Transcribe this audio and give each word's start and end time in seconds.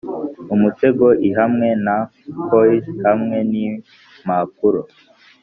umutego 0.55 1.05
i 1.27 1.29
hamwe 1.37 1.67
na 1.85 1.97
coil 2.47 2.83
hamwe 3.05 3.37
nimpapuro, 3.51 4.81